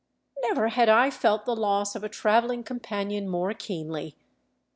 Never 0.41 0.69
had 0.69 0.89
I 0.89 1.11
felt 1.11 1.45
the 1.45 1.55
loss 1.55 1.95
of 1.95 2.03
a 2.03 2.09
traveling 2.09 2.63
com 2.63 2.79
panion 2.79 3.27
more 3.27 3.53
keenly. 3.53 4.15